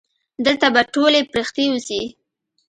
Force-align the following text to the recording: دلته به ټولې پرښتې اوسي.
دلته 0.45 0.67
به 0.73 0.81
ټولې 0.93 1.21
پرښتې 1.33 1.63
اوسي. 1.69 2.01